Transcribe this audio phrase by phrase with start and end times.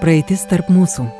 [0.00, 1.19] Praeitis tarp mūsų.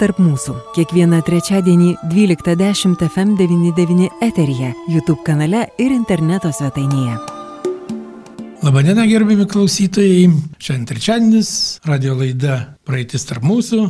[0.00, 0.54] tarp mūsų.
[0.76, 7.16] Kiekvieną trečiadienį 12.10 FM99 eteryje, YouTube kanale ir interneto svetainėje.
[8.66, 10.30] Labadiena, gerbimi klausytojai.
[10.58, 11.50] Šiandien trečiadienis,
[11.86, 12.56] radio laida
[12.88, 13.84] Praeitis tarp mūsų.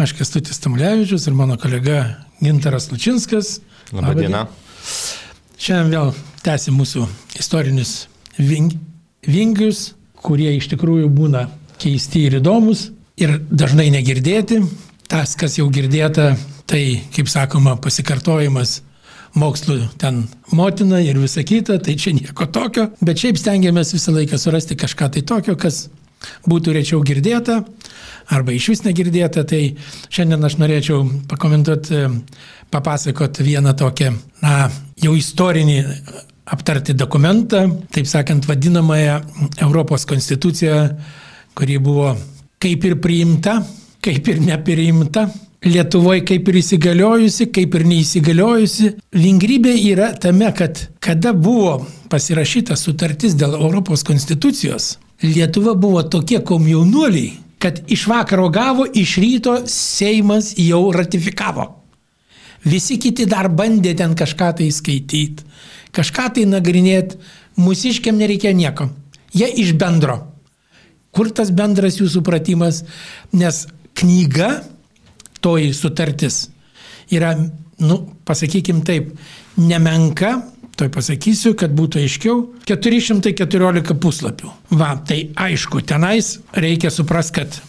[0.00, 2.04] Aš Kestutis Tamulevičius ir mano kolega
[2.40, 3.58] Gintaras Lučinskas.
[3.92, 4.46] Labadiena.
[5.60, 6.14] Šiandien vėl
[6.44, 7.06] tęsim mūsų
[7.40, 8.06] istorinius
[8.38, 8.72] ving,
[9.26, 11.48] vingius, kurie iš tikrųjų būna
[11.80, 12.88] keisti ir įdomus
[13.20, 14.62] ir dažnai negirdėti.
[15.10, 16.36] Tas, kas jau girdėta,
[16.70, 18.76] tai, kaip sakoma, pasikartojimas
[19.34, 20.20] mokslų ten
[20.54, 25.08] motina ir visa kita, tai čia nieko tokio, bet šiaip stengiamės visą laiką surasti kažką
[25.16, 25.88] tai tokio, kas
[26.46, 27.64] būtų rečiau girdėta
[28.30, 29.42] arba iš vis negirdėta.
[29.50, 29.60] Tai
[30.14, 32.04] šiandien aš norėčiau pakomentuoti,
[32.70, 34.12] papasakoti vieną tokią,
[34.44, 34.68] na,
[35.02, 35.80] jau istorinį
[36.54, 39.18] aptarti dokumentą, taip sakant, vadinamąją
[39.66, 40.78] Europos konstituciją,
[41.58, 42.14] kuri buvo
[42.62, 43.58] kaip ir priimta,
[44.04, 45.28] kaip ir nepriimta.
[45.60, 48.94] Lietuvoje kaip ir įsigaliojusi, kaip ir neįsigaliojusi.
[49.12, 57.34] Vingrybė yra tame, kad kada buvo pasirašyta sutartis dėl Europos konstitucijos, Lietuva buvo tokie komjaunuoliai,
[57.60, 61.66] kad iš vakaro gavo, iš ryto Seimas jau ratifikavo.
[62.64, 65.44] Visi kiti dar bandė ten kažką tai skaityti,
[65.92, 67.20] kažką tai nagrinėti,
[67.60, 68.88] mūsiškiam nereikia nieko.
[69.36, 70.16] Jie iš bendro.
[71.12, 72.84] Kur tas bendras jų supratimas?
[73.36, 73.66] Nes
[74.00, 74.50] knyga,
[75.44, 76.46] toji sutartis,
[77.12, 77.34] yra,
[77.84, 79.12] nu, pasakykim taip,
[79.60, 80.34] nemenka,
[80.80, 84.52] toj pasakysiu, kad būtų aiškiau, 414 puslapių.
[84.80, 87.60] Va, tai aišku, tenais reikia suprasti, kad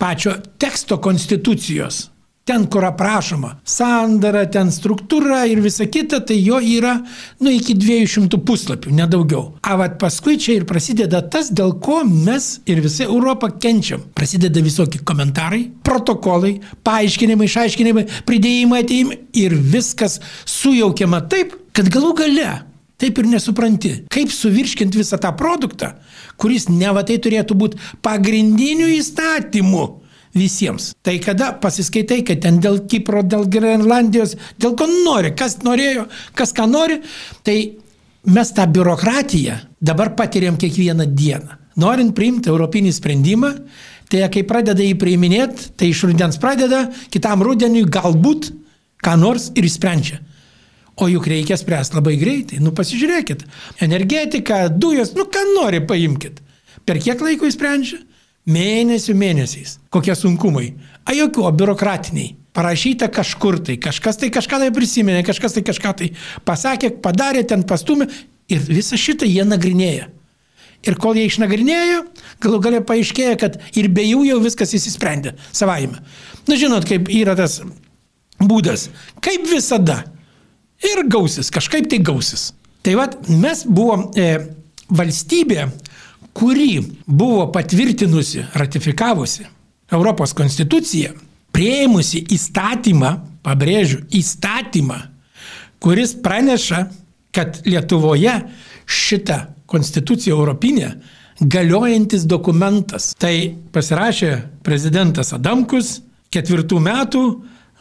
[0.00, 2.08] pačio teksto konstitucijos
[2.50, 6.96] ten, kur aprašoma sandara, ten struktūra ir visa kita, tai jo yra,
[7.38, 9.44] nu, iki 200 puslapių, nedaugiau.
[9.62, 14.02] A, vad paskui čia ir prasideda tas, dėl ko mes ir visa Europa kenčiam.
[14.18, 16.56] Prasideda visokie komentarai, protokolai,
[16.86, 22.50] paaiškinimai, išaiškinimai, pridėjimai, ateimai ir viskas sujaukiama taip, kad galų gale
[23.00, 25.94] Taip ir nesupranti, kaip suvirškinti visą tą produktą,
[26.36, 29.86] kuris ne va tai turėtų būti pagrindiniu įstatymu
[30.36, 30.92] visiems.
[31.02, 36.06] Tai kada pasiskaitai, kad ten dėl Kipro, dėl Grenlandijos, dėl ko nori, kas norėjo,
[36.38, 37.00] kas ką nori,
[37.46, 37.56] tai
[38.30, 41.58] mes tą biurokratiją dabar patiriam kiekvieną dieną.
[41.80, 43.52] Norint priimti europinį sprendimą,
[44.10, 48.50] tai kai pradeda jį priiminėti, tai iš rudens pradeda, kitam rudeniui galbūt
[49.00, 50.20] ką nors ir išsprendžia.
[51.00, 52.58] O juk reikia spręsti labai greitai.
[52.60, 53.46] Nu pasižiūrėkit.
[53.80, 56.42] Energetika, dujos, nu ką nori paimkit.
[56.84, 58.02] Per kiek laiko įsprendžia?
[58.50, 59.78] Mėnesių mėnesiais.
[59.94, 60.72] Kokie sunkumai.
[61.06, 62.36] A jokių, o biurokratiniai.
[62.56, 66.08] Parašyta kažkur tai, kažkas tai kažką tai prisiminė, kažkas tai kažką tai
[66.46, 68.08] pasakė, padarė, ten pastumė
[68.50, 70.08] ir visą šitą jie nagrinėja.
[70.80, 72.00] Ir kol jie išnagrinėjo,
[72.42, 76.00] galų galia paaiškėjo, kad ir be jų jau viskas įsisprendė savaime.
[76.48, 77.60] Na žinot, kaip yra tas
[78.40, 78.88] būdas,
[79.22, 80.02] kaip visada.
[80.80, 82.54] Ir gausis, kažkaip tai gausis.
[82.80, 84.30] Tai vad, mes buvom e,
[84.88, 85.66] valstybė,
[86.32, 89.46] kuri buvo patvirtinusi, ratifikavusi
[89.90, 91.12] Europos konstituciją,
[91.52, 94.98] prieimusi įstatymą, pabrėžiu, įstatymą,
[95.82, 96.84] kuris praneša,
[97.34, 98.34] kad Lietuvoje
[98.90, 99.40] šita
[99.70, 100.92] konstitucija europinė
[101.40, 103.14] galiojantis dokumentas.
[103.18, 103.34] Tai
[103.74, 104.32] pasirašė
[104.66, 107.24] prezidentas Adamkus ketvirtų metų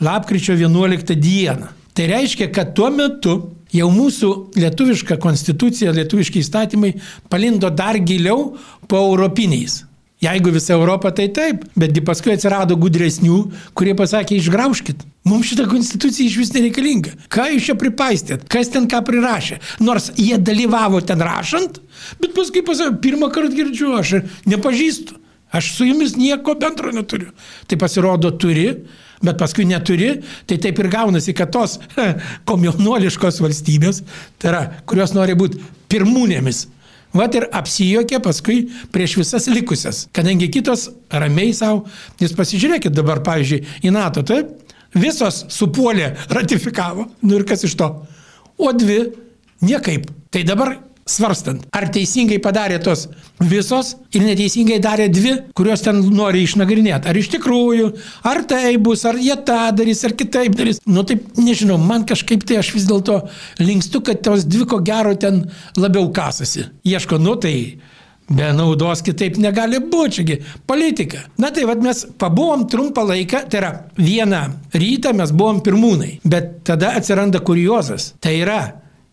[0.05, 1.73] lapkričio 11 dieną.
[1.93, 3.35] Tai reiškia, kad tuo metu
[3.73, 6.95] jau mūsų lietuviška konstitucija, lietuviški įstatymai
[7.29, 8.55] palindo dar giliau
[8.89, 9.83] po europiniais.
[10.19, 13.37] Jeigu visa Europa, tai taip, betgi paskui atsirado gudresnių,
[13.71, 15.05] kurie pasakė, išgraužkit.
[15.29, 17.13] Mums šitą konstituciją iš vis nereikalinga.
[17.31, 18.43] Ką jūs čia pripaistėt?
[18.51, 19.61] Kas ten ką prirašė?
[19.79, 21.79] Nors jie dalyvavo ten rašant,
[22.19, 24.17] bet paskui pasakė, pirmą kartą girdžiu, aš
[24.49, 25.15] nepažįstu.
[25.55, 27.31] Aš su jumis nieko bendro neturiu.
[27.71, 28.67] Tai pasirodo turi,
[29.23, 30.15] bet paskui neturi,
[30.49, 31.77] tai taip ir gaunasi, kad tos
[32.49, 34.03] komjaunuoliškos valstybės,
[34.39, 36.67] tai yra, kurios nori būti pirmūnėmis,
[37.09, 38.59] Vat ir apsijokė paskui
[38.93, 41.87] prieš visas likusias, kadangi kitos ramiai savo,
[42.21, 44.51] jūs pasižiūrėkit dabar, pavyzdžiui, į NATO, taip,
[44.93, 47.89] visos supuolė, ratifikavo, nu ir kas iš to,
[48.61, 49.01] o dvi
[49.65, 50.05] niekaip.
[50.29, 50.75] Tai dabar
[51.09, 53.07] svarstant, ar teisingai padarė tos
[53.41, 57.09] visos ir neteisingai darė dvi, kurios ten nori išnagrinėti.
[57.09, 57.91] Ar iš tikrųjų,
[58.29, 60.81] ar tai bus, ar jie tą darys, ar kitaip darys.
[60.87, 63.21] Nu taip, nežinau, man kažkaip tai aš vis dėlto
[63.61, 65.45] linkstu, kad tos dvi ko gero ten
[65.79, 66.69] labiau kasasi.
[66.87, 67.55] Ieško, nu tai
[68.29, 70.35] Be naudos kitaip negali būti, čiagi
[70.69, 71.23] politika.
[71.41, 74.41] Na tai vad mes pabuvom trumpą laiką, tai yra vieną
[74.77, 78.11] rytą mes buvom pirmūnai, bet tada atsiranda kuriozas.
[78.21, 78.59] Tai yra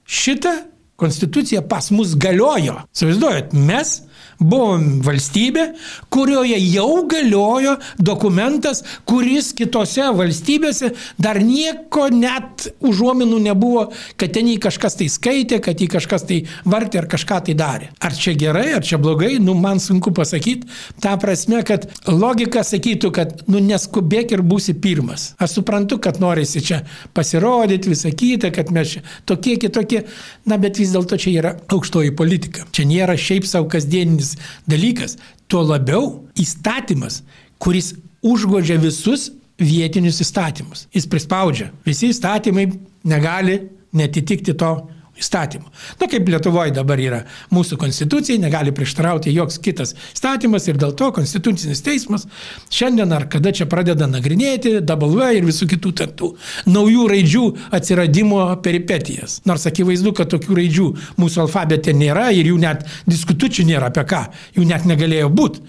[0.04, 0.52] šitą
[0.96, 2.80] konstitucija pas mus galiojo.
[2.92, 4.02] Savizuojat, mes
[4.38, 5.66] buvom valstybė,
[6.12, 13.86] kurioje jau galiojo dokumentas, kuris kitose valstybėse dar nieko net užuominų nebuvo,
[14.20, 17.90] kad ten jį kažkas tai skaitė, kad jį kažkas tai vartė ar kažką tai darė.
[18.00, 20.68] Ar čia gerai, ar čia blogai, nu man sunku pasakyti.
[21.02, 25.30] Ta prasme, kad logika sakytų, kad nu neskubėk ir būsi pirmas.
[25.42, 26.82] Aš suprantu, kad norisi čia
[27.16, 28.98] pasirodyti, visą kitą, kad mes
[29.28, 30.04] tokie kitokie,
[30.46, 32.66] na bet vis dėlto čia yra aukštoji politika.
[32.76, 35.16] Čia nėra šiaip savo kasdieninis esminis dalykas.
[35.48, 37.22] Tuo labiau įstatymas,
[37.58, 40.86] kuris užgožia visus vietinius įstatymus.
[40.94, 41.70] Jis prispaudžia.
[41.86, 42.66] Visi įstatymai
[43.04, 43.60] negali
[43.96, 44.88] netitikti to
[45.20, 45.70] įstatymų.
[46.00, 47.22] Na kaip Lietuvoje dabar yra
[47.54, 52.26] mūsų konstitucija, negali prieštarauti joks kitas įstatymas ir dėl to konstitucinis teismas
[52.74, 56.30] šiandien ar kada čia pradeda nagrinėti W ir visų kitų tų
[56.70, 57.44] naujų raidžių
[57.76, 59.40] atsiradimo peripetijas.
[59.48, 60.86] Nors akivaizdu, kad tokių raidžių
[61.20, 64.22] mūsų alfabete nėra ir jų net diskutučių nėra apie ką,
[64.56, 65.64] jų net negalėjo būti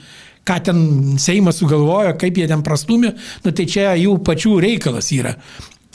[0.47, 3.11] ką ten Seimas sugalvojo, kaip jie ten prastumė,
[3.43, 5.35] nu tai čia jų pačių reikalas yra.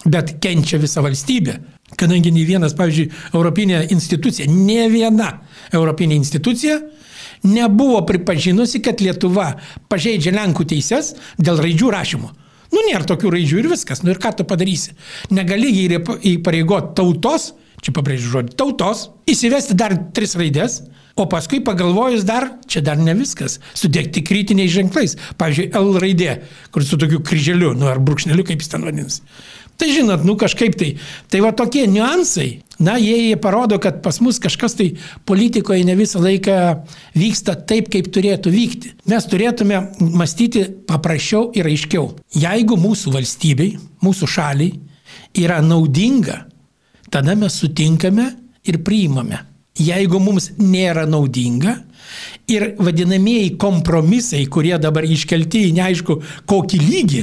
[0.04, 1.56] Bet kenčia visa valstybė.
[1.98, 5.34] Kadangi nei vienas, pavyzdžiui, Europinė institucija, ne viena
[5.72, 6.80] Europinė institucija
[7.42, 9.48] nebuvo pripažinusi, kad Lietuva
[9.90, 12.30] pažeidžia Lenkų teises dėl raidžių rašymo.
[12.72, 14.00] Nu, nėra tokių raidžių ir viskas.
[14.04, 14.94] Nu ir ką tu padarysi?
[15.34, 15.72] Negali
[16.32, 17.50] įpareigoti tautos,
[17.84, 20.80] čia pabrėžiu žodį, tautos, įsivesti dar tris raidės,
[21.18, 25.18] o paskui pagalvojus dar, čia dar ne viskas, sudėkti kritiniais ženklais.
[25.36, 26.38] Pavyzdžiui, L raidė,
[26.72, 29.20] kur su tokiu kryželiu, nu ar brūkšneliu, kaip jis ten vadinasi.
[29.80, 30.92] Tai žinot, nu kažkaip tai.
[31.32, 34.88] Tai va tokie niuansai, na, jie, parodo, kad pas mus kažkas tai
[35.28, 36.56] politikoje ne visą laiką
[37.18, 38.92] vyksta taip, kaip turėtų vykti.
[39.10, 42.12] Mes turėtume mąstyti paprasčiau ir aiškiau.
[42.34, 44.72] Jeigu mūsų valstybei, mūsų šaliai
[45.42, 46.44] yra naudinga,
[47.10, 48.28] tada mes sutinkame
[48.68, 49.40] ir priimame.
[49.78, 51.78] Jeigu mums nėra naudinga
[52.50, 56.18] ir vadinamieji kompromisai, kurie dabar iškelti į neaišku
[56.50, 57.22] kokį lygį,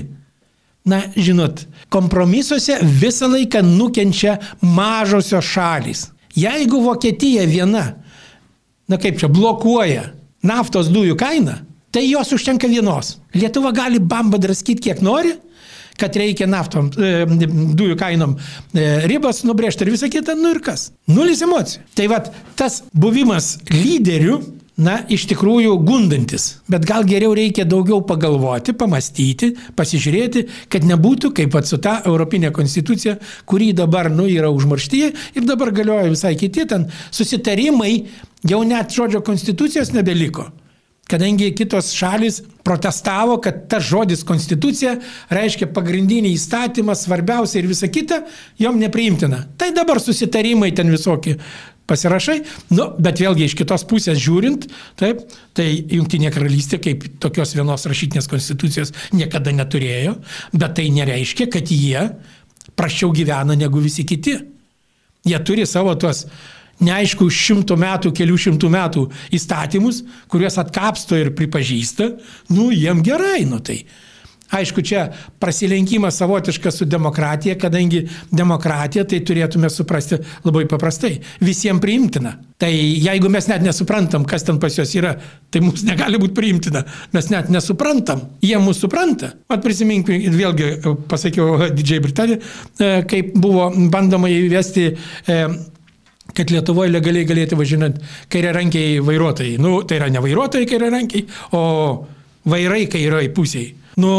[0.90, 6.08] na, žinot, kompromisuose visą laiką nukenčia mažosios šalys.
[6.38, 7.86] Jeigu Vokietija viena,
[8.90, 10.10] na kaip čia, blokuoja
[10.46, 11.60] naftos dujų kainą,
[11.94, 13.18] tai jos užtenka vienos.
[13.36, 15.36] Lietuva gali bamba draskyti kiek nori,
[16.00, 17.26] kad reikia naftom, e,
[17.76, 20.90] dujų kainom e, ribas nubrėžti ir visą kitą, nu ir kas.
[21.12, 21.84] Nulis emocijų.
[21.98, 24.40] Tai vad, tas buvimas lyderiu
[24.80, 26.48] na, iš tikrųjų gundantis.
[26.72, 32.54] Bet gal geriau reikia daugiau pagalvoti, pamastyti, pasižiūrėti, kad nebūtų kaip pat su ta Europinė
[32.56, 33.18] konstitucija,
[33.50, 37.94] kuri dabar, nu, yra užmarštyje ir dabar galioja visai kiti ten susitarimai,
[38.48, 40.48] jau net žodžio konstitucijos nebeliko.
[41.10, 44.92] Kadangi kitos šalis protestavo, kad tas žodis konstitucija
[45.34, 48.20] reiškia pagrindinį įstatymą, svarbiausia ir visa kita,
[48.62, 49.40] jom nepriimtina.
[49.58, 51.40] Tai dabar susitarimai ten visokie
[51.90, 52.38] pasirašai,
[52.78, 54.68] nu, bet vėlgi iš kitos pusės žiūrint,
[55.00, 55.24] taip,
[55.58, 60.16] tai Junktinė karalystė kaip tokios vienos rašytinės konstitucijos niekada neturėjo,
[60.54, 62.06] bet tai nereiškia, kad jie
[62.80, 64.38] prašiau gyvena negu visi kiti.
[65.28, 66.24] Jie turi savo tuos
[66.84, 72.14] neaišku, šimtų metų, kelių šimtų metų įstatymus, kuriuos atkapsto ir pripažįsta,
[72.56, 73.82] nu, jiem gerai, nu tai.
[74.50, 81.20] Aišku, čia prasilenkimas savotiškas su demokratija, kadangi demokratija tai turėtume suprasti labai paprastai.
[81.46, 82.34] Visiems priimtina.
[82.60, 85.14] Tai jeigu mes net nesuprantam, kas ten pas juos yra,
[85.54, 86.82] tai mums negali būti priimtina.
[87.14, 88.26] Mes net nesuprantam.
[88.44, 89.32] Jie mūsų supranta.
[89.54, 95.42] Mat prisiminkime, vėlgi pasakiau Didžiai Britanijai, e, kaip buvo bandoma įvesti e,
[96.34, 98.02] kad Lietuvoje legaliai galėtų važinant
[98.34, 99.60] kairiarankiai vairuotojai.
[99.62, 101.62] Nu, tai yra ne vairuotojai kairiarankiai, o
[102.50, 104.14] vairai kairioj pusėje nu,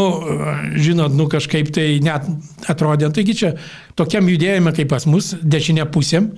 [0.76, 2.28] žinot, nu kažkaip tai net
[2.70, 3.54] atrodė, taigi čia
[3.98, 6.30] tokiam judėjime kaip pas mus, dešinė pusėm,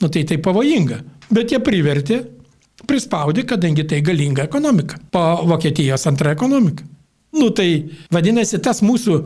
[0.00, 1.00] nu tai tai pavojinga.
[1.30, 2.22] Bet jie privertė,
[2.88, 5.00] prispaudė, kadangi tai galinga ekonomika.
[5.12, 6.86] Po Vokietijos antra ekonomika.
[7.36, 7.68] Nu tai
[8.10, 9.20] vadinasi, tas mūsų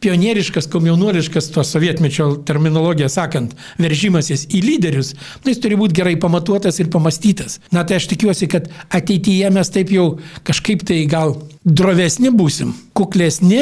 [0.00, 6.78] pionieriškas, komjaunuoliškas, to sovietmečio terminologija sakant, veržimasis į lyderius, tai jis turi būti gerai pamatuotas
[6.78, 7.58] ir pamastytas.
[7.74, 10.06] Na tai aš tikiuosi, kad ateityje mes taip jau
[10.46, 11.34] kažkaip tai gal
[11.68, 13.60] drovesni būsim, kuklesni,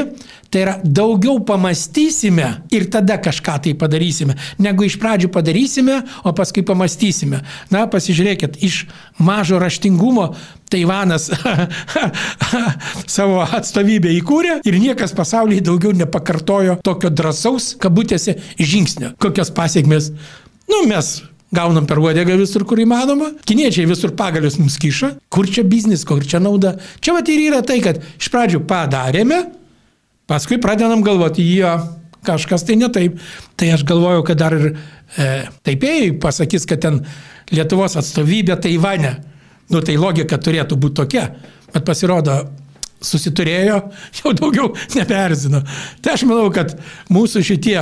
[0.51, 6.65] tai yra daugiau pamastysime ir tada kažką tai padarysime, negu iš pradžių padarysime, o paskui
[6.67, 7.43] pamastysime.
[7.75, 8.85] Na, pasižiūrėkit, iš
[9.19, 10.31] mažo raštingumo
[10.71, 11.29] Taivanas
[13.17, 19.15] savo atstovybę įkūrė ir niekas pasaulyje daugiau nepakartojo tokio drąsaus, kabutėse, žingsnio.
[19.23, 20.13] Kokios pasiekmes?
[20.67, 21.21] Nu, mes
[21.55, 23.33] gaunam per uodegą visur, kur įmanoma.
[23.47, 25.13] Kiniečiai visur pagalius mums kiša.
[25.33, 26.77] Kur čia biznis, kur čia nauda.
[27.01, 29.45] Čia va ir yra tai, kad iš pradžių padarėme,
[30.31, 31.77] paskui pradedam galvoti, jo,
[32.27, 33.21] kažkas tai ne taip.
[33.57, 35.31] Tai aš galvoju, kad dar ir e,
[35.67, 37.01] taipėjai pasakys, kad ten
[37.55, 39.17] Lietuvos atstovybė Taivane.
[39.71, 41.29] Nu tai logika turėtų būti tokia.
[41.71, 42.41] Bet pasirodo,
[43.03, 43.79] susiturėjo,
[44.21, 45.63] jau daugiau neberzino.
[46.03, 46.75] Tai aš manau, kad
[47.13, 47.79] mūsų šitie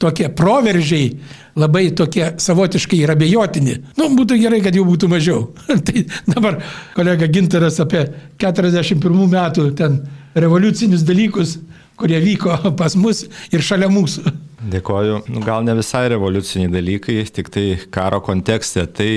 [0.00, 1.12] tokie proveržiai
[1.60, 3.76] labai tokie savotiškai ir abejotini.
[3.98, 5.48] Nu, būtų gerai, kad jų būtų mažiau.
[5.86, 6.60] tai dabar
[6.96, 8.06] kolega Ginteras apie
[8.40, 10.00] 41 metų ten
[10.38, 11.58] revoliucinius dalykus,
[12.00, 14.32] kurie vyko pas mus ir šalia mūsų.
[14.70, 15.22] Dėkoju.
[15.32, 18.84] Nu, gal ne visai revoliuciniai dalykai, tik tai karo kontekste.
[18.86, 19.10] Tai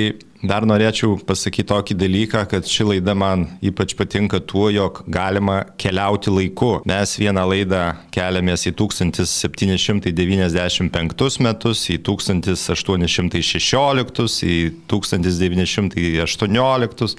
[0.44, 6.28] Dar norėčiau pasakyti tokį dalyką, kad ši laida man ypač patinka tuo, jog galima keliauti
[6.36, 6.84] laiku.
[6.90, 17.16] Mes vieną laidą keliamės į 1795 metus, į 1816, į 1918,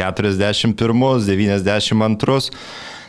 [0.00, 0.72] 41,
[1.28, 2.40] 92.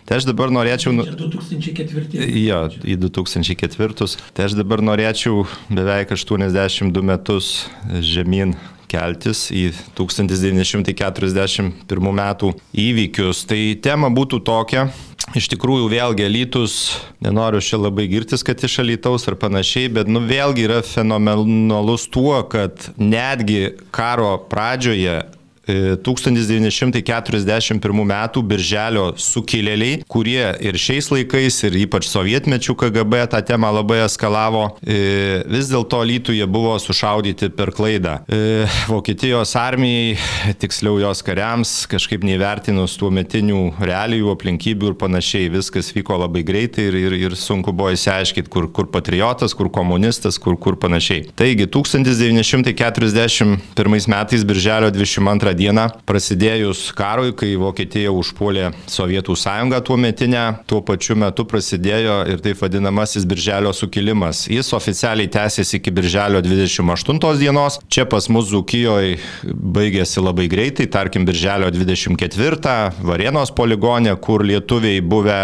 [0.03, 0.91] Tai aš dabar norėčiau...
[0.99, 2.27] 2004.
[2.43, 4.11] Jo, į 2004.
[4.35, 7.71] Tai aš dabar norėčiau beveik 82 metus
[8.03, 8.51] žemyn
[8.93, 12.53] keltis į 1941 metų
[12.85, 13.43] įvykius.
[13.49, 14.87] Tai tema būtų tokia.
[15.33, 16.73] Iš tikrųjų, vėlgi, Lytus,
[17.23, 22.35] nenoriu čia labai girtis, kad iš Alytaus ar panašiai, bet nu, vėlgi yra fenomenalus tuo,
[22.51, 25.23] kad netgi karo pradžioje
[25.67, 28.13] 1941 m.
[28.43, 35.43] birželio sukilėliai, kurie ir šiais laikais, ir ypač sovietmečių KGB tą temą labai eskalavo, e,
[35.47, 38.19] vis dėlto Lytuje buvo sušaudyti per klaidą.
[38.27, 40.17] E, Vokietijos armijai,
[40.59, 46.83] tiksliau jos kariams, kažkaip neįvertinus tuo metinių realijų, aplinkybių ir panašiai, viskas vyko labai greitai
[46.89, 51.23] ir, ir, ir sunku buvo įsiaiškinti, kur, kur patriotas, kur komunistas, kur, kur panašiai.
[51.39, 60.43] Taigi 1941 metais birželio 22 dieną prasidėjus karui, kai Vokietija užpuolė Sovietų sąjungą tuo metinę,
[60.69, 64.45] tuo pačiu metu prasidėjo ir taip vadinamasis Birželio sukilimas.
[64.51, 67.79] Jis oficialiai tęsėsi iki Birželio 28 dienos.
[67.87, 75.39] Čia pas mus Zukijoje baigėsi labai greitai, tarkim Birželio 24 Varėnos poligonė, kur lietuviai buvę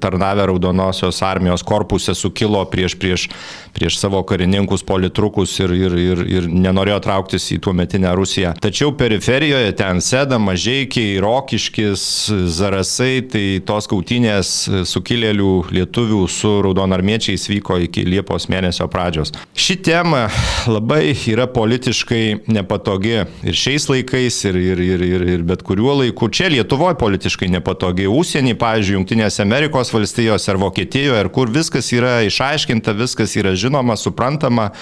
[0.00, 3.28] tarnavę Raudonosios armijos korpuse sukilo prieš, prieš,
[3.74, 8.54] prieš savo karininkus politrukus ir, ir, ir, ir nenorėjo trauktis į tuo metinę Rusiją.
[8.62, 12.02] Tačiau per periferijoje, ten Seda, Mažiekiai, Rokiškis,
[12.50, 14.52] Zarasai, tai tos kautinės
[14.90, 19.30] sukilėlių lietuvių su raudonarmiečiais vyko iki Liepos mėnesio pradžios.
[19.54, 20.24] Ši tema
[20.66, 26.30] labai yra politiškai nepatogi ir šiais laikais, ir, ir, ir, ir, ir bet kuriuo laiku.
[26.34, 32.16] Čia Lietuvoje politiškai nepatogi, užsienį, pavyzdžiui, Junktinėse Amerikos valstijose ar Vokietijoje, ar kur viskas yra
[32.26, 33.63] išaiškinta, viskas yra žinoma,
[34.00, 34.72] suprantama.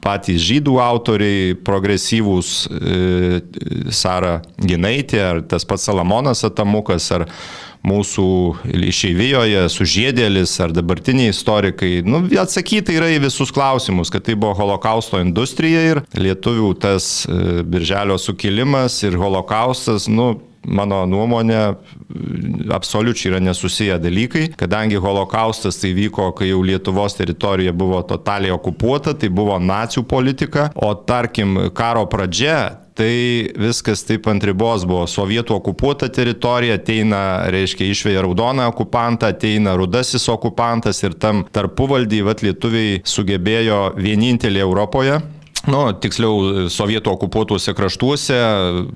[0.00, 3.40] Patys žydų autoriai, progresyvūs e,
[3.92, 7.26] Sara Ginaitė, ar tas pats Salamonas Atamukas, ar
[7.84, 8.26] mūsų
[8.88, 15.20] išeivijoje, sužėdėlis ar dabartiniai istorikai, nu, atsakyti yra į visus klausimus, kad tai buvo holokausto
[15.20, 20.32] industrija ir lietuvių tas e, birželio sukilimas ir holokaustas, nu,
[20.64, 21.60] mano nuomonė,
[22.74, 29.14] absoliučiai yra nesusiję dalykai, kadangi holokaustas tai vyko, kai jau Lietuvos teritorija buvo totaliai okupuota,
[29.14, 35.04] tai buvo nacijų politika, o tarkim karo pradžia tai viskas taip ant ribos buvo.
[35.10, 42.44] Sovietų okupuota teritorija, ateina, reiškia, išvėja raudoną okupantą, ateina rudasis okupantas ir tam tarpuvaldį, vad
[42.46, 45.18] lietuviai sugebėjo vienintelį Europoje
[45.70, 48.38] nu, tiksliau, sovietų okupuotuose kraštuose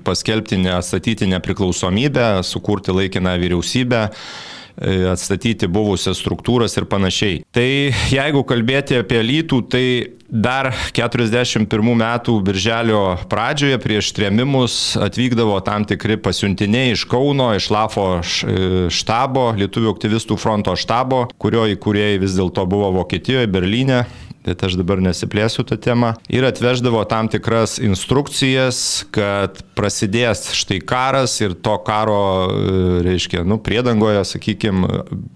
[0.05, 7.41] paskelbti, atstatyti nepriklausomybę, sukurti laikiną vyriausybę e, atstatyti buvusias struktūras ir panašiai.
[7.55, 7.67] Tai
[8.13, 9.85] jeigu kalbėti apie lytų, tai
[10.29, 11.65] dar 41
[11.97, 19.49] metų birželio pradžioje prieš trėmimus atvykdavo tam tikri pasiuntiniai iš Kauno, iš Lafo e, štabo,
[19.57, 24.03] Lietuvių aktyvistų fronto štabo, kurio įkūrėjai vis dėlto buvo Vokietijoje, Berlyne,
[24.49, 26.13] bet aš dabar nesiplėsiu tą temą.
[26.31, 33.59] Ir atveždavo tam tikras instrukcijas, kad prasidės štai karas ir to karo, e, reiškia, nu,
[33.63, 34.89] priedangoje, sakykime,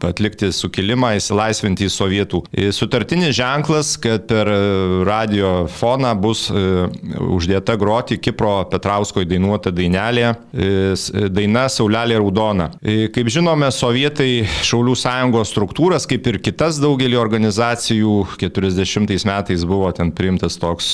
[0.03, 2.43] atlikti sukilimą, įsilaisvinti į sovietų.
[2.75, 4.49] Sutartinis ženklas, kad per
[5.07, 10.33] radio foną bus uždėta groti Kipro Petrausko įdainuota dainelė,
[11.33, 12.69] daina Saulelė Raudona.
[13.13, 20.11] Kaip žinome, sovietai Šaulių sąjungos struktūras, kaip ir kitas daugelį organizacijų, 40 metais buvo ten
[20.15, 20.87] priimtas toks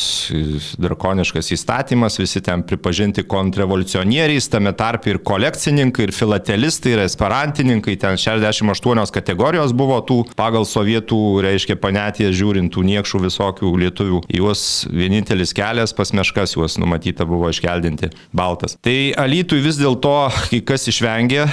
[0.82, 8.18] drakoniškas įstatymas, visi ten pripažinti kontrrevoliucionieriais, tame tarp ir kolekcininkai, ir filatelistai, ir esperantininkai, ten
[8.20, 14.24] 68 kategorijos buvo tų pagal sovietų, reiškia, panetėje žiūrintų niekšų visokių lietuvių.
[14.40, 18.78] Juos vienintelis kelias pas meškas juos numatyta buvo iškeldinti baltas.
[18.84, 20.16] Tai Alytui vis dėlto
[20.50, 21.46] kai kas išvengė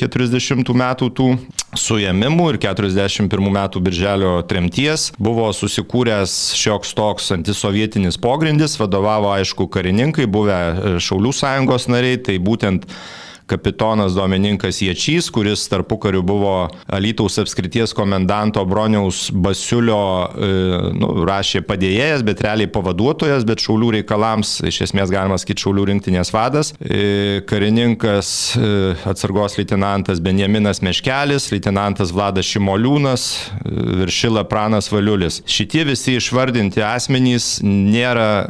[0.00, 1.30] 40 e, metų tų
[1.76, 10.28] suėmimų ir 41 metų birželio tremties buvo susikūręs šioks toks antisovietinis pogrindis, vadovavo aišku karininkai,
[10.30, 12.86] buvę e, Šaulių sąjungos nariai, tai būtent
[13.48, 20.50] kapitonas Domininkas Ječys, kuris tarpu kariu buvo Alytaus apskrities komendanto Broniaus Basiulio, e,
[20.98, 26.32] nu, rašė padėjėjas, bet realiai pavaduotojas, bet šaulių reikalams, iš esmės galima sakyti, šaulių rinktinės
[26.34, 26.72] vadas.
[26.80, 28.72] E, karininkas e,
[29.08, 33.28] atsargos leitenantas Benjaminas Meškelis, leitenantas Vladas Šimoliūnas,
[34.02, 35.40] viršila Pranas Valiulis.
[35.48, 38.48] Šitie visi išvardinti asmenys nėra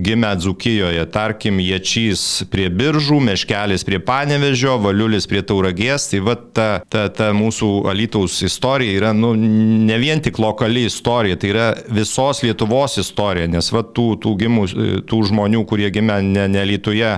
[0.00, 1.04] gimę Dzukijoje.
[1.12, 7.08] Tarkim, Ječys prie biržų, Meškelis prie Panės Panevežio, Valiulis prie Tauragės, tai va ta, ta,
[7.10, 12.94] ta mūsų Alytaus istorija yra nu, ne vien tik lokali istorija, tai yra visos Lietuvos
[13.02, 14.68] istorija, nes va tų, tų, gimų,
[15.10, 17.16] tų žmonių, kurie gimė ne, ne Lietuvoje,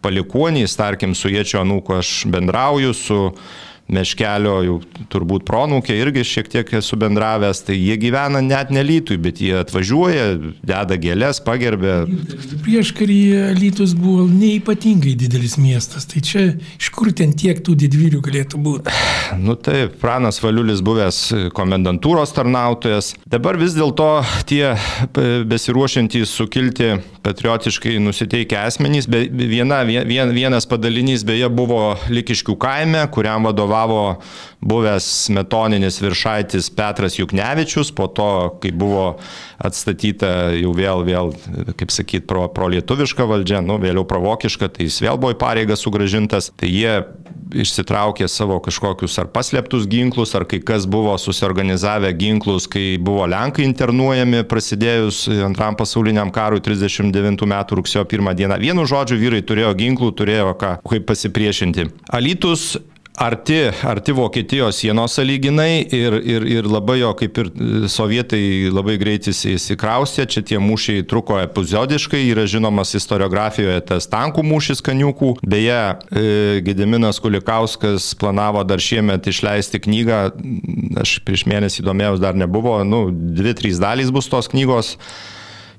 [0.00, 3.20] palikonys, tarkim, su Ječio anūku aš bendrauju, su
[3.92, 4.76] meškelio, jau
[5.12, 10.24] turbūt pronūkė irgi šiek tiek esu bendravęs, tai jie gyvena net nelytui, bet jie atvažiuoja,
[10.64, 11.96] deda gėlės, pagerbė.
[12.64, 13.18] Prieš karį
[13.58, 16.46] Lytus buvo neipatingai didelis miestas, tai čia
[16.78, 18.94] iš kur ten tiek tų didvyrių galėtų būti?
[19.40, 21.20] Nu taip, Pranas Valiulis buvęs
[21.56, 23.12] komendantūros tarnautojas.
[23.28, 24.08] Dabar vis dėlto
[24.48, 24.74] tie
[25.14, 33.73] besiruošiantys sukilti patriotiškai nusiteikę asmenys, viena, vien, vienas padalinys beje buvo Likiškių kaime, kuriam vadovavo
[33.74, 34.20] vadovavo
[34.60, 39.18] buvęs metoninis viršaitis Petras Juknevičius, po to, kai buvo
[39.58, 41.34] atstatyta jau vėl, vėl
[41.76, 45.76] kaip sakyt, pro, pro lietuvišką valdžią, nu, vėliau provokišką, tai jis vėl buvo į pareigą
[45.76, 46.96] sugražintas, tai jie
[47.54, 53.66] išsitraukė savo kažkokius ar paslėptus ginklus, ar kai kas buvo susiorganizavę ginklus, kai buvo Lenkai
[53.68, 58.58] internuojami prasidėjus antram pasauliniam karui 39 metų rugsėjo 1 dieną.
[58.62, 61.90] Vienu žodžiu, vyrai turėjo ginklų, turėjo ką, kaip pasipriešinti.
[62.16, 62.74] Alitus
[63.14, 68.96] arti, arti Vokietijos sienos sąlyginai ir, ir, ir labai jo, kaip ir e, sovietai labai
[68.98, 75.78] greitai įsikraustė, čia tie mūšiai truko epizodiškai, yra žinomas istoriografijoje tas tankų mūšis kaniukų, beje,
[76.10, 76.24] e,
[76.66, 80.24] Gediminas Kulikauskas planavo dar šiemet išleisti knygą,
[81.04, 84.96] aš prieš mėnesį domėjau, dar nebuvo, nu, dvi, trys dalys bus tos knygos.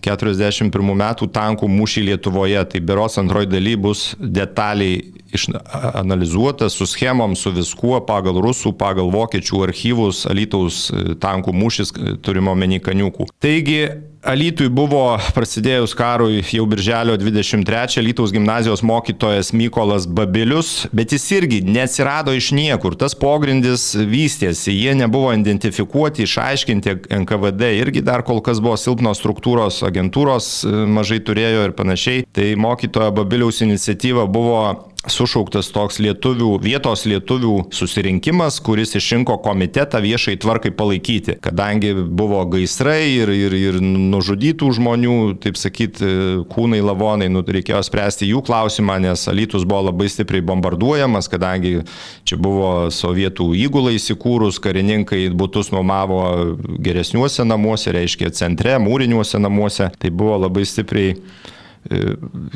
[0.06, 0.70] 41
[1.00, 5.00] metų tankų mūšį Lietuvoje, tai beros antroji daly bus detaliai
[5.36, 12.18] išanalizuota su schemom, su viskuo pagal rusų, pagal vokiečių archyvus, Alytaus e, tankų mūšis, e,
[12.26, 13.30] turimo menį kaniukų.
[13.44, 13.82] Taigi,
[14.26, 21.60] Alytui buvo prasidėjus karui jau birželio 23 Alytaus gimnazijos mokytojas Mykolas Babilius, bet jis irgi
[21.62, 28.64] neatsirado iš niekur, tas pogrindis vystėsi, jie nebuvo identifikuoti, išaiškinti, NKVD irgi dar kol kas
[28.64, 32.26] buvo silpnos struktūros, agentūros e, mažai turėjo ir panašiai.
[32.34, 34.64] Tai mokytojo Babiliaus iniciatyva buvo
[35.12, 43.16] sušauktas toks lietuvių, vietos lietuvių susirinkimas, kuris išrinko komitetą viešai tvarkai palaikyti, kadangi buvo gaisrai
[43.16, 46.12] ir, ir, ir nužudytų žmonių, taip sakyti,
[46.52, 51.78] kūnai lavonai, nu, reikėjo spręsti jų klausimą, nes Alytus buvo labai stipriai bombarduojamas, kadangi
[52.28, 56.22] čia buvo sovietų įgulai įsikūrus, karininkai būtus nuomavo
[56.82, 61.20] geresniuose namuose, reiškia centre, mūriniuose namuose, tai buvo labai stipriai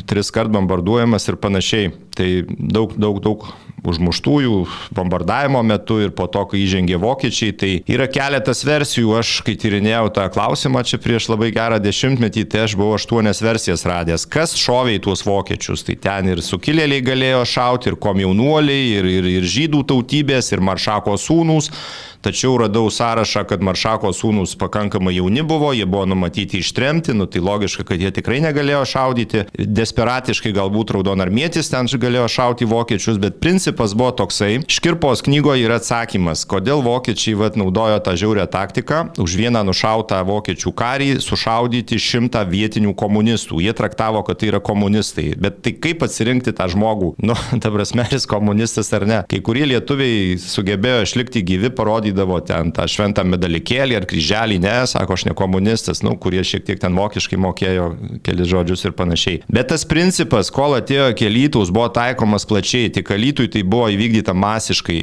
[0.09, 1.91] tris kart bombarduojamas ir panašiai.
[2.15, 3.45] Tai daug, daug, daug
[3.87, 4.55] užmuštųjų
[4.95, 7.55] bombardavimo metu ir po to, kai įžengė vokiečiai.
[7.59, 9.15] Tai yra keletas versijų.
[9.19, 13.85] Aš, kai tyrinėjau tą klausimą čia prieš labai gerą dešimtmetį, tai aš buvau aštuonias versijas
[13.89, 14.27] radęs.
[14.29, 15.85] Kas šovė į tuos vokiečius?
[15.87, 21.17] Tai ten ir sukilėliai galėjo šauti, ir komjaunuoliai, ir, ir, ir žydų tautybės, ir maršako
[21.19, 21.73] sūnus.
[22.21, 27.39] Tačiau radau sąrašą, kad Maršako sūnus pakankamai jauni buvo, jie buvo numatyti ištremti, nu tai
[27.39, 29.45] logiška, kad jie tikrai negalėjo šaudyti.
[29.55, 34.59] Desperatiškai galbūt raudonarmėtis ten galėjo šauti vokiečius, bet principai principas buvo toksai.
[34.67, 40.71] Škirpos knygoje yra atsakymas, kodėl vokiečiai vat, naudojo tą žiaurę taktiką už vieną nušautą vokiečių
[40.73, 43.61] karį sušaudyti šimtą vietinių komunistų.
[43.61, 45.35] Jie traktavo, kad tai yra komunistai.
[45.37, 47.13] Bet tai kaip atsirinkti tą žmogų?
[47.29, 49.19] Nu, ta prasme, jis komunistas ar ne.
[49.29, 55.13] Kai kurie lietuviai sugebėjo išlikti gyvi, parodydavo ten tą šventą medalikėlį ar kryželį, ne, sako,
[55.13, 57.85] aš ne komunistas, nu, kurie šiek tiek ten vokiškai mokėjo
[58.25, 59.43] keli žodžius ir panašiai.
[59.45, 64.97] Bet tas principas, kol atėjo kelytus, buvo taikomas plačiai, tik kalytui tai buvo įvykdyta masiškai.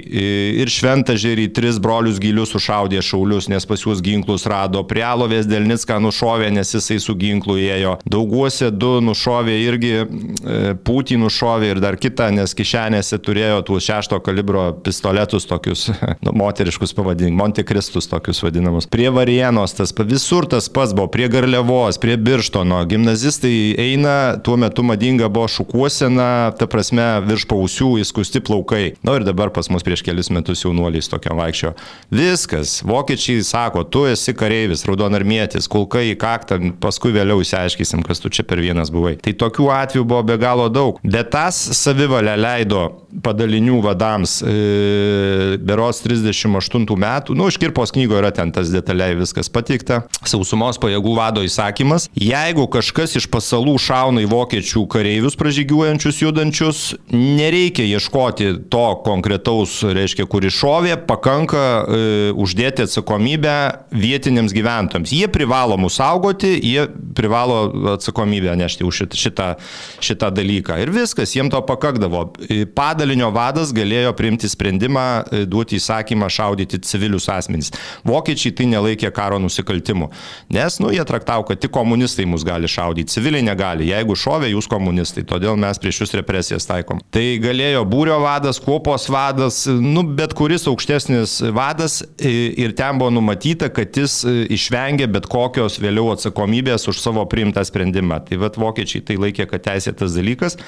[0.62, 4.82] Ir šventą žerį tris brolius gilius sušaudė šaulius, nes pas juos ginklus rado.
[4.88, 7.96] Prialovės Delnicką nušovė, nes jisai su ginklu ėjo.
[8.08, 10.06] Dauguose du nušovė irgi e,
[10.86, 15.88] Pūtį nušovė ir dar kitą, nes kišenėse turėjo tų šešto kalibro pistoletus tokius,
[16.26, 18.88] nu, moteriškus pavadinimus, Montekristus tokius vadinamus.
[18.90, 22.82] Prie Varienos tas visur tas pats buvo, prie Garliavos, prie Birštono.
[22.88, 28.94] Gimnazistai eina, tuo metu madinga buvo šukuosena, ta prasme virš pausių įskusti plaukai.
[29.02, 31.74] Na nu, ir dabar pas mus prieš kelius metus jaunuoliais tokiam vaikščio.
[32.14, 32.78] Viskas.
[32.87, 38.46] Vokiečiai sako, tu esi kareivis, raudonarmėtis, kulka į kaktą, paskui vėliau išsiaiškysim, kas tu čia
[38.46, 39.16] per vienas buvai.
[39.22, 41.00] Tai tokių atvejų buvo be galo daug.
[41.04, 42.87] Bet tas savivalę leido
[43.24, 50.02] padalinių vadams e, beros 38 metų, nu, iškirpos knygoje yra ten tas detaliai viskas pateikta,
[50.26, 56.82] sausumos pajėgų vado įsakymas, jeigu kažkas iš pasalų šauna į vokiečių kareivius pražygiuojančius judančius,
[57.12, 58.36] nereikia ieškoti
[58.72, 62.03] to konkretaus, reiškia, kur iššovė, pakanka e,
[62.37, 63.57] uždėti atsakomybę
[63.94, 65.14] vietiniams gyventojams.
[65.14, 69.49] Jie privalo mus saugoti, jie privalo atsakomybę nešti už šitą, šitą,
[70.05, 70.77] šitą dalyką.
[70.83, 72.29] Ir viskas, jiems to pakakdavo.
[72.51, 77.70] E, Pada padalinio vadas galėjo priimti sprendimą e, duoti įsakymą šaudyti civilius asmenys.
[78.09, 80.09] Vokiečiai tai nelaikė karo nusikaltimu,
[80.57, 83.90] nes, nu, jie traktavo, kad tik komunistai mus gali šaudyti, civiliai negali.
[83.90, 87.03] Jeigu šovė, jūs komunistai, todėl mes prieš jūs represijas taikom.
[87.12, 93.70] Tai galėjo būrio vadas, kuopos vadas, nu, bet kuris aukštesnis vadas ir ten buvo numatyta,
[93.72, 98.20] kad jis išvengė bet kokios vėliau atsakomybės už savo priimtą sprendimą.
[98.26, 100.58] Tai vad vokiečiai tai laikė, kad teisėtas dalykas.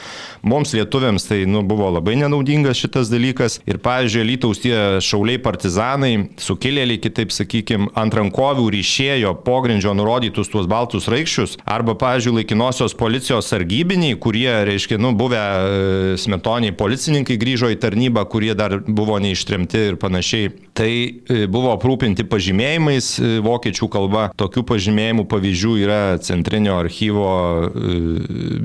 [0.47, 3.61] Mums lietuviams tai nu, buvo labai nenaudinga nenaudingas šitas dalykas.
[3.67, 10.69] Ir, pavyzdžiui, Lytaus tie šauliai partizanai, sukilėliai, kitaip sakykime, ant rankovių ryšėjo pogrindžio nurodytus tuos
[10.69, 17.71] baltus raikščius, arba, pavyzdžiui, laikinosios policijos sargybiniai, kurie, reiškia, nu, buvę e, smetoniai policininkai grįžo
[17.73, 20.51] į tarnybą, kurie dar buvo neištrimti ir panašiai.
[20.77, 24.29] Tai e, buvo aprūpinti pažymėjimais e, vokiečių kalba.
[24.39, 27.31] Tokių pažymėjimų pavyzdžių yra Centrinio archyvo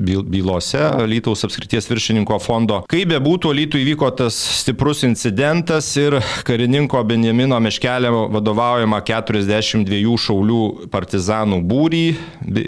[0.04, 2.82] bylose Lytaus apskrities viršininko fondo.
[2.90, 10.60] Kaip be būtų, Lytų įvyko tas stiprus incidentas ir karininko Benjamino Meškelio vadovaujama 42 šaulių
[10.92, 12.04] partizanų būrį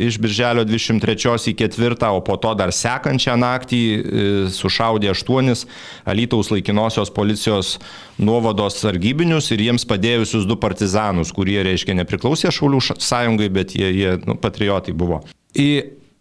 [0.09, 5.66] iš birželio 23 į 4, o po to dar sekančią naktį e, sušaudė 8
[6.06, 7.76] Alytaus laikinosios policijos
[8.22, 14.16] nuovados sargybinius ir jiems padėjusius du partizanus, kurie, reiškia, nepriklausė šaulių sąjungai, bet jie, jie
[14.26, 15.22] nu, patriotai buvo.
[15.56, 15.70] Į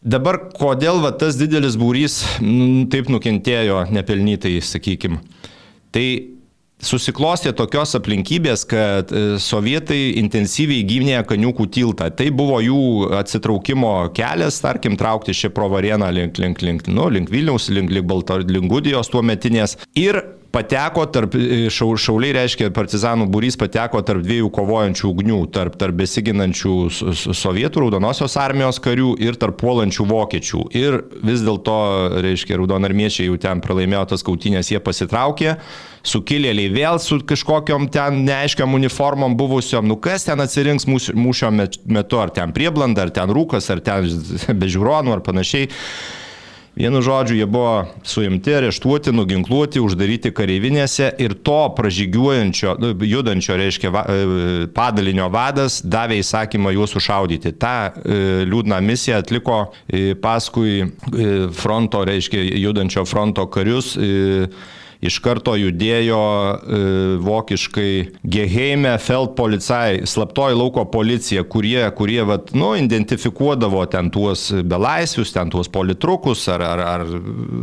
[0.05, 5.17] Dabar kodėl va, tas didelis būrys nu, taip nukentėjo nepelnytai, sakykime.
[5.89, 6.05] Tai
[6.83, 12.09] susiklostė tokios aplinkybės, kad e, sovietai intensyviai gynė Kaniukų tiltą.
[12.11, 12.81] Tai buvo jų
[13.19, 18.45] atsitraukimo kelias, tarkim, traukti šią provarieną link, link, link, nu, link Vilniaus, link, link, Baltar,
[18.45, 19.77] link Gudijos tuo metinės.
[19.97, 20.21] Ir
[20.55, 25.97] pateko tarp, e, šau, šauliai reiškia, partizanų būrys pateko tarp dviejų kovojančių ugnių, tarp, tarp
[25.99, 26.75] besiginančių
[27.35, 30.63] sovietų raudonosios armijos karių ir tarp puolančių vokiečių.
[30.77, 31.79] Ir vis dėlto,
[32.25, 35.57] reiškia, raudonarmiečiai jau ten pralaimėjo tas kautinės, jie pasitraukė
[36.05, 42.33] sukilėliai vėl su kažkokiam ten neaiškiam uniformom buvusiom, nu kas ten atsirinks mūšio metu, ar
[42.35, 44.05] ten prieblanda, ar ten rūkas, ar ten
[44.61, 45.71] bežiūronų, ar panašiai.
[46.75, 53.91] Vienu žodžiu, jie buvo suimti, areštuoti, nuginkluoti, uždaryti kareivinėse ir to pražygiuojančio, nu, judančio, reiškia,
[53.95, 54.17] e,
[54.75, 57.53] padalinio vadas davė įsakymą juos sušaudyti.
[57.55, 58.19] Ta e,
[58.51, 60.81] liūdna misija atliko e, paskui
[61.55, 63.95] fronto, reiškia, judančio fronto karius.
[65.05, 66.79] Iš karto judėjo e,
[67.21, 67.89] vokiškai
[68.35, 75.69] Geheime Feldpolizei, slaptoji lauko policija, kurie, kurie vat, nu, identifikuodavo ten tuos belaisvius, ten tuos
[75.71, 77.05] politrukus ar, ar, ar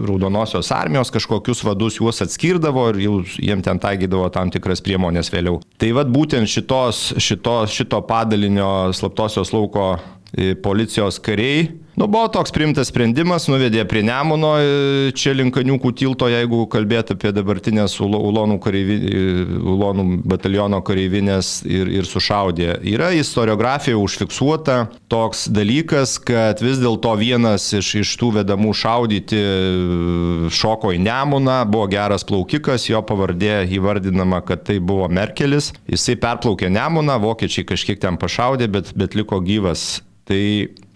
[0.09, 5.61] raudonosios armijos kažkokius vadus, juos atskirdavo ir jau, jiem ten taikydavo tam tikras priemonės vėliau.
[5.83, 12.55] Tai vad būtent šitos, šitos, šito padalinio slaptosios lauko e, policijos kariai Nu, buvo toks
[12.57, 18.95] primtas sprendimas, nuvedė prie Nemuno, e, čia linkaniukų tilto, jeigu kalbėtų apie dabartinės Ulonų, kareivi,
[18.97, 19.25] e,
[19.61, 22.79] Ulonų bataliono kareivinės ir, ir sušaudė.
[22.89, 24.77] Yra istoriografijoje užfiksuota
[25.13, 29.51] toks dalykas, kad vis dėlto vienas iš, iš tų vedamų šaudyti e,
[30.49, 35.75] šoko į Nemuną, buvo geras plaukikas, jo pavardė įvardinama, kad tai buvo Merkelis.
[35.93, 40.01] Jisai perplaukė Nemuną, vokiečiai kažkiek ten pašaudė, bet, bet liko gyvas.
[40.25, 40.41] Tai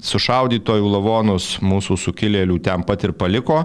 [0.05, 3.65] sušaudytojų lavonus mūsų sukilėlių ten pat ir paliko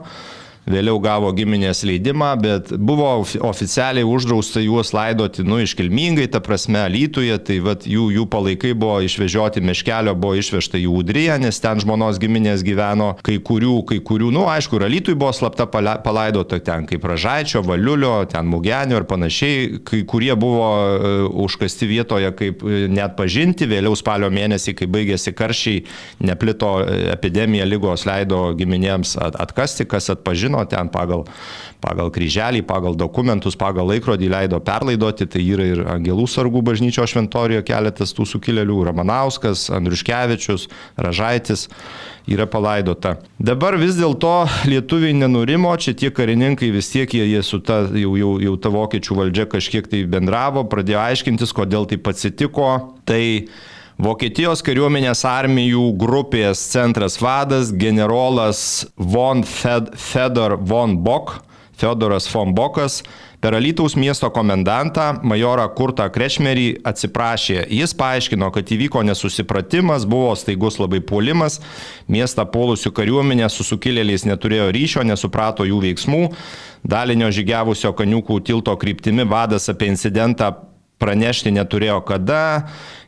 [0.70, 3.10] vėliau gavo giminės leidimą, bet buvo
[3.48, 9.00] oficialiai uždrausta juos laidoti, nu, iškilmingai, ta prasme, lytuje, tai vat, jų, jų palaikai buvo
[9.06, 14.30] išvežioti miškelio, buvo išvežta į Udriją, nes ten žmonos giminės gyveno, kai kurių, kai kurių,
[14.36, 20.04] nu, aišku, lytui buvo slapta palaidota ten, kaip Ražaičio, Valiulio, ten Mugenio ir panašiai, kai
[20.06, 25.84] kurie buvo uh, užkasti vietoje kaip uh, net pažinti, vėliau spalio mėnesį, kai baigėsi karščiai,
[26.26, 31.26] neplito e, epidemija, lygos leido giminėms atkasti, kas atpažino žino, ten pagal,
[31.82, 37.64] pagal kryželį, pagal dokumentus, pagal laikrodį leido perlaidoti, tai yra ir Angelų sargų bažnyčio šventorijoje
[37.64, 41.70] keletas tų sukilėlių, Ramanauskas, Andriuškevičius, Ražaitis
[42.28, 43.18] yra palaidota.
[43.40, 48.14] Dabar vis dėlto lietuviai nenurimo, čia tie karininkai vis tiek jie, jie su ta jau,
[48.20, 52.70] jau, jau ta vokiečių valdžia kažkiek tai bendravo, pradėjo aiškintis, kodėl taip atsitiko.
[53.10, 53.24] Tai
[54.02, 61.36] Vokietijos kariuomenės armijų grupės centras vadas generolas von Fed, Fedor von Bock,
[61.78, 63.04] Fedoras von Bokas,
[63.42, 67.60] per Alytaus miesto komendantą majorą Kurtą Krešmerį atsiprašė.
[67.70, 71.60] Jis paaiškino, kad įvyko nesusipratimas, buvo staigus labai puolimas,
[72.10, 76.24] miestą polusių kariuomenė su sukilėliais neturėjo ryšio, nesuprato jų veiksmų.
[76.82, 80.56] Dalinio žygiavusio kaniukų tilto kryptimi vadas apie incidentą
[81.02, 82.44] pranešti neturėjo kada,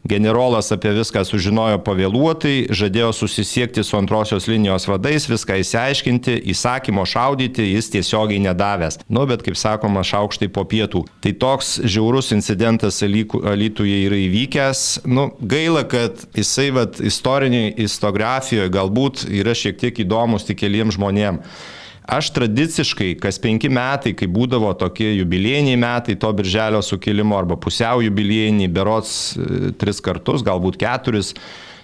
[0.03, 7.69] generolas apie viską sužinojo pavėluotai, žadėjo susisiekti su antrosios linijos vadais, viską įsiaiškinti, įsakymo šaudyti
[7.71, 8.99] jis tiesiogiai nedavęs.
[9.07, 11.05] Nu, bet kaip sakoma, šaukštai po pietų.
[11.23, 15.03] Tai toks žiaurus incidentas Alytuje yra įvykęs.
[15.09, 21.71] Nu, gaila, kad jisai vat, istoriniai istografijoje galbūt yra šiek tiek įdomus tik keliems žmonėms.
[22.03, 28.03] Aš tradiciškai kas penki metai, kai būdavo tokie jubiliejiniai metai to birželio sukilimo arba pusiau
[28.03, 31.31] jubiliejiniai, berots e, tris kartus, galbūt keturis,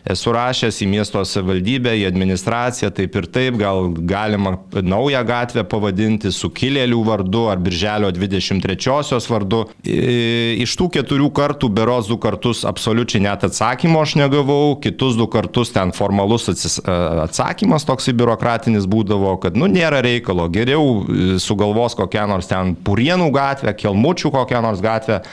[0.07, 6.31] esu rašęs į miesto savivaldybę, į administraciją, taip ir taip, gal galima naują gatvę pavadinti
[6.33, 9.65] sukilėlių vardu ar birželio 23-osios vardu.
[9.83, 15.73] Iš tų keturių kartų, beros du kartus absoliučiai net atsakymo aš negavau, kitus du kartus
[15.75, 22.75] ten formalus atsakymas toksai biurokratinis būdavo, kad nu nėra reikalo, geriau sugalvos kokią nors ten
[22.85, 25.23] purienų gatvę, kelmučių kokią nors gatvę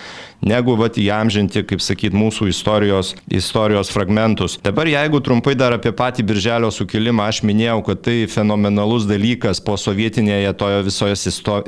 [0.44, 4.58] negu vat įamžinti, kaip sakyt, mūsų istorijos, istorijos fragmentus.
[4.64, 9.78] Dabar jeigu trumpai dar apie patį Birželio sukilimą, aš minėjau, kad tai fenomenalus dalykas po
[9.80, 11.18] sovietinėje toje visoje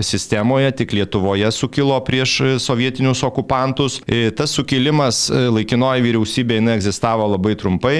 [0.04, 4.00] sistemoje, tik Lietuvoje sukilo prieš sovietinius okupantus.
[4.06, 7.98] E, tas sukilimas e, laikinoji vyriausybė egzistavo labai trumpai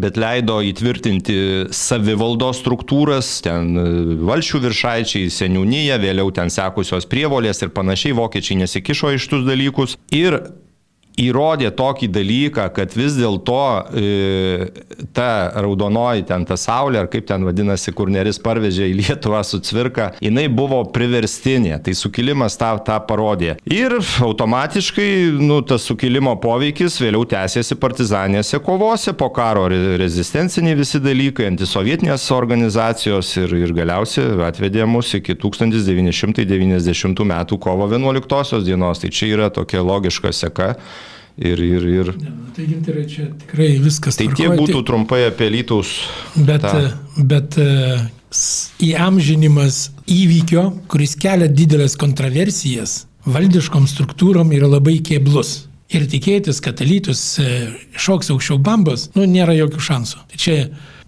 [0.00, 1.36] bet leido įtvirtinti
[1.74, 3.86] savivaldos struktūras, ten e,
[4.26, 9.98] valšių viršaičiai, seniūnyje, vėliau ten sekusios prievolės ir panašiai, vokiečiai nesikišo iš tus dalykus.
[10.14, 10.40] Ir
[11.20, 13.60] įrodė tokį dalyką, kad vis dėlto
[13.94, 14.68] e,
[15.14, 19.60] ta raudonoji ten ta saulė, ar kaip ten vadinasi, kur neris parvežė į Lietuvą su
[19.62, 23.54] cvirka, jinai buvo priverstinė, tai sukilimas tą, tą parodė.
[23.70, 31.46] Ir automatiškai, nu, tas sukilimo poveikis vėliau tęsėsi partizanėse kovose, po karo rezistenciniai visi dalykai,
[31.52, 37.34] antisovietinės organizacijos ir, ir galiausiai atvedė mus iki 1990 m.
[37.62, 39.02] kovo 11 dienos.
[39.04, 40.74] Tai čia yra tokia logiška seka
[41.34, 42.12] Ir, ir, ir...
[42.14, 44.18] Nu, tai gintarai čia tikrai viskas.
[44.20, 44.84] Tai tiek būtų tai...
[44.86, 45.96] trumpai apie Lytaus.
[46.36, 46.92] Bet, tą.
[47.18, 48.04] bet uh,
[48.84, 55.64] įamžinimas įvykio, kuris kelia didelės kontroversijas valdiškom struktūrom yra labai kėblus.
[55.94, 60.26] Ir tikėtis, kad Lytus uh, šoks aukščiau bambos, nu, nėra jokių šansų.
[60.30, 60.58] Tai čia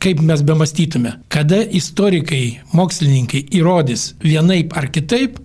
[0.02, 5.38] kaip mes bemastytume, kada istorikai, mokslininkai įrodys vienaip ar kitaip,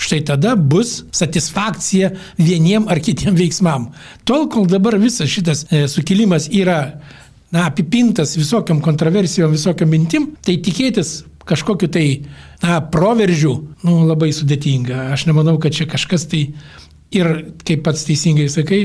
[0.00, 3.90] štai tada bus satisfakcija vieniem ar kitiem veiksmam.
[4.28, 6.80] Tol, kol dabar visas šitas e, sukilimas yra
[7.50, 12.06] na, apipintas visokiam kontroversijom, visokiam mintim, tai tikėtis kažkokiu tai
[12.62, 13.54] na, proveržių
[13.86, 15.10] nu, labai sudėtinga.
[15.14, 16.48] Aš nemanau, kad čia kažkas tai
[17.14, 17.32] ir,
[17.66, 18.82] kaip pats teisingai sakai,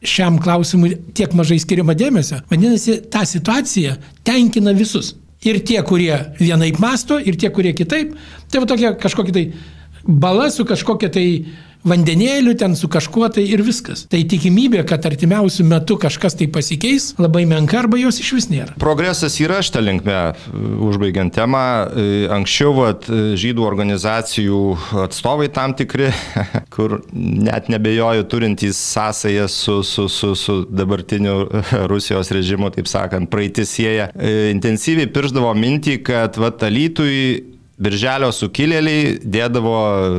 [0.00, 2.40] šiam klausimui tiek mažai skiriama dėmesio.
[2.50, 5.14] Vadinasi, ta situacija tenkina visus.
[5.44, 8.12] Ir tie, kurie vienaip masto, ir tie, kurie kitaip.
[8.52, 9.44] Tai va tokia kažkokia tai
[10.04, 11.26] bala su kažkokia tai
[11.86, 14.04] vandenėliu ten su kažkuo tai ir viskas.
[14.10, 18.74] Tai tikimybė, kad artimiausių metų kažkas tai pasikeis, labai menka arba jos iš vis nėra.
[18.80, 20.18] Progresas yra šitą linkmę,
[20.90, 21.62] užbaigiant temą.
[22.36, 24.60] Anksčiau vat, žydų organizacijų
[25.06, 26.10] atstovai tam tikri,
[26.74, 31.38] kur net nebejoju turintys sąsąją su, su, su, su dabartiniu
[31.92, 34.10] Rusijos režimu, taip sakant, praeitis sieja,
[34.52, 37.49] intensyviai pirždavo mintį, kad vat, alytui
[37.80, 39.76] Birželio sukilėliai dėdavo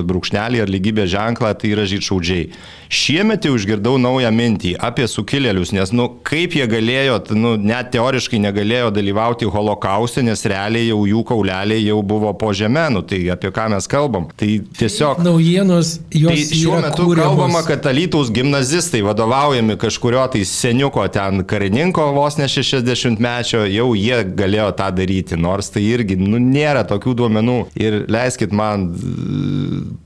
[0.09, 2.47] brūkšnelį ar lygybės ženklą, tai yra žydšaudžiai.
[2.91, 8.41] Šiemet jau išgirdau naują mintį apie sukilėlius, nes, nu, kaip jie galėjo, nu, net teoriškai
[8.43, 13.53] negalėjo dalyvauti holokauste, nes realiai jau jų kauleliai jau buvo po žemė, nu, tai apie
[13.55, 14.25] ką mes kalbam.
[14.35, 15.21] Tai tiesiog...
[15.23, 16.33] Naujienos jos.
[16.33, 17.31] Tai šiuo metu kūriamos.
[17.37, 23.87] kalbama, kad Alytaus gimnazistai vadovaujami kažkurio tai seniuko ten karininko vos ne 60 mečio, jau
[23.95, 27.57] jie galėjo tą daryti, nors tai irgi, nu, nėra tokių duomenų.
[27.79, 28.89] Ir leiskit man,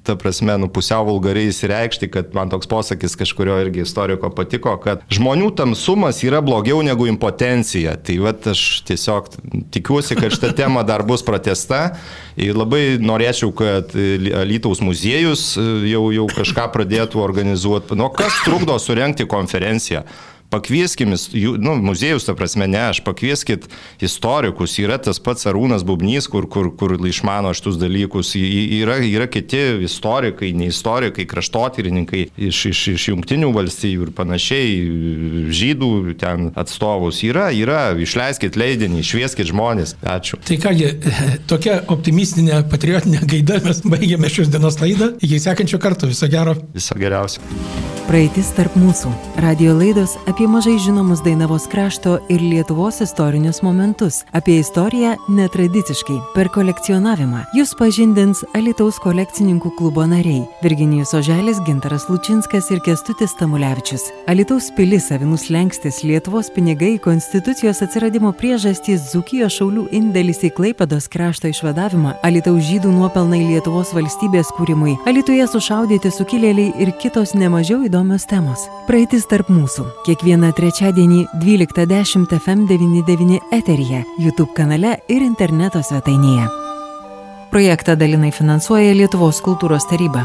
[0.05, 5.05] ta prasme, nu, pusiau vulgariai įsireikšti, kad man toks posakis kažkurio irgi istoriko patiko, kad
[5.13, 7.95] žmonių tamsumas yra blogiau negu impotencija.
[8.03, 9.31] Tai va aš tiesiog
[9.73, 11.95] tikiuosi, kad šita tema dar bus pratesta
[12.35, 15.53] ir labai norėčiau, kad Lytaus muziejus
[15.87, 17.95] jau, jau kažką pradėtų organizuoti.
[17.99, 20.03] Nu, kas trukdo surenkti konferenciją?
[20.49, 21.15] Pakvieskim,
[21.59, 23.65] nu, muziejus, ta prasme, ne aš, pakvieskit
[24.03, 29.61] istorikus, yra tas pats Arūnas Bubnys, kur, kur, kur išmano šitus dalykus, yra, yra kiti
[29.87, 34.75] istorikai, ne istorikai, kraštotyrininkai iš, iš, iš jungtinių valstybių ir panašiai,
[35.55, 39.95] žydų ten atstovus, yra, yra, išleiskit leidinį, švieskit žmonės.
[40.05, 40.39] Ačiū.
[40.45, 40.91] Tai kągi,
[41.51, 46.55] tokia optimistinė, patriotinė gaida mes baigėme šios dienos laidą, iki sekančio karto, viso gero.
[46.75, 47.43] Viso geriausio.
[48.05, 49.09] Praeitis tarp mūsų.
[49.41, 54.25] Radio laidos apie mažai žinomus Dainavos krašto ir Lietuvos istorinius momentus.
[54.35, 57.45] Apie istoriją netradiciškai, per kolekcionavimą.
[57.55, 64.11] Jūs pažindins Alitaus kolekcininkų klubo nariai- Virginijus Oželis, Gintaras Lučinskas ir Kestutis Tamulevičius.
[64.27, 71.47] Alitaus pilis, Avinus Lenkstis, Lietuvos pinigai, Konstitucijos atsiradimo priežastys, Zukijos šaulių indėlis į Klaipados krašto
[71.47, 78.67] išvadavimą, Alitaus žydų nuopelnai Lietuvos valstybės kūrimui, Alitoje sušaudyti sukilėliai ir kitos nemažiau įdomios temos.
[78.87, 79.85] Praeitis tarp mūsų.
[80.25, 86.47] Kiekvieną trečiadienį 12.10 FM99 eteryje, YouTube kanale ir interneto svetainėje.
[87.51, 90.23] Projektą dalinai finansuoja Lietuvos kultūros taryba.